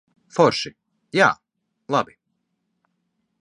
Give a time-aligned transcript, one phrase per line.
[0.37, 0.71] Forši.
[1.17, 1.27] Jā,
[1.97, 2.17] labi.